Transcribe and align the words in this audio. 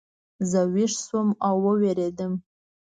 زه 0.49 0.61
ویښ 0.73 0.93
شوم 1.05 1.29
او 1.47 1.55
ووېرېدم. 1.65 2.33